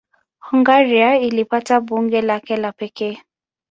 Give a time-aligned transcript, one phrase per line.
[0.39, 3.17] Hungaria ilipata bunge lake la pekee.